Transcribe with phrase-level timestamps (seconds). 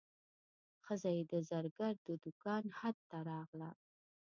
[0.85, 3.69] ښځه چې د زرګر د دوکان حد ته راغله.